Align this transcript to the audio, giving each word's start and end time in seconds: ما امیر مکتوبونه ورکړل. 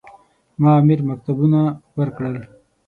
ما 0.61 0.71
امیر 0.81 0.99
مکتوبونه 1.09 1.61
ورکړل. 1.99 2.35